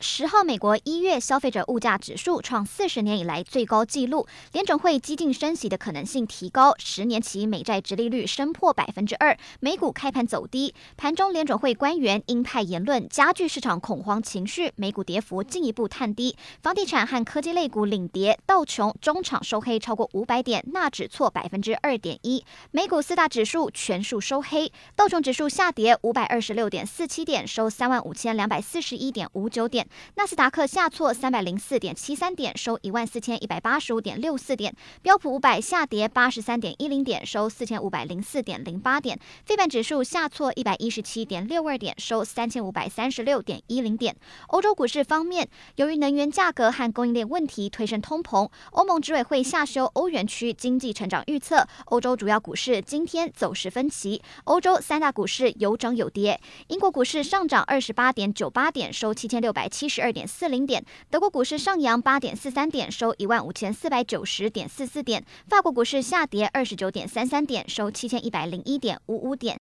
[0.00, 29.87] 十号，美国一月消费者物价指数创四十年以来最高纪录，联准会激进升息的可能性提高，十年期美债殖利率升破百分之二，美股开盘走低，盘中联准会官员鹰派言论加剧市场恐慌情绪，美股跌幅进一步探低，房地产和科技类股领跌，道琼中场收黑超过五百点，纳指挫百分之二点一，美股四大指数全数收黑，道琼指数下跌五百二十六点四七点，收三万五千两百四十一点五九点。
[30.14, 34.74] 纳斯达克下挫三百零四点七三点，收一万四千一百八十五点六四点。
[35.02, 39.18] 标普五百下跌八十三点一零点，收四千五百零四点零八点。
[39.44, 44.16] 费半指数下挫一百一十七点六二点，收三千五百三十六点一零点。
[44.48, 51.66] 欧洲股市方面，由于能源价格和供应链问题推升通膨，欧盟执委会下修欧元区经济成长预测。
[51.86, 56.40] 欧洲主要股市今天走势分歧，欧洲三大股市有涨有跌。
[56.68, 69.56] 英国股市上涨二十八点九八点，收七千六百七十二点四零点，德国股市上扬八点四三点，收一万五千四百九十点四四点，法国股市下跌二十九点三三点，收七千一百零一点五五点。